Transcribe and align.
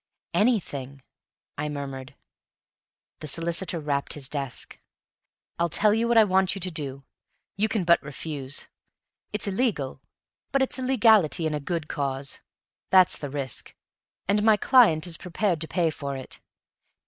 "Anything," 0.33 1.03
I 1.59 1.69
murmured. 1.69 2.15
The 3.19 3.27
solicitor 3.27 3.79
rapped 3.79 4.13
his 4.13 4.27
desk. 4.27 4.79
"I'll 5.59 5.69
tell 5.69 5.93
you 5.93 6.07
what 6.07 6.17
I 6.17 6.23
want 6.23 6.55
you 6.55 6.59
to 6.61 6.71
do. 6.71 7.03
You 7.55 7.69
can 7.69 7.83
but 7.83 8.01
refuse. 8.01 8.67
It's 9.31 9.45
illegal, 9.45 10.01
but 10.51 10.63
it's 10.63 10.79
illegality 10.79 11.45
in 11.45 11.53
a 11.53 11.59
good 11.59 11.87
cause; 11.87 12.39
that's 12.89 13.15
the 13.15 13.29
risk, 13.29 13.75
and 14.27 14.41
my 14.41 14.57
client 14.57 15.05
is 15.05 15.17
prepared 15.19 15.61
to 15.61 15.67
pay 15.67 15.91
for 15.91 16.17
it. 16.17 16.39